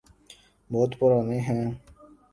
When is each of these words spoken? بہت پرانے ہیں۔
بہت 0.69 0.91
پرانے 0.99 1.39
ہیں۔ 1.39 1.65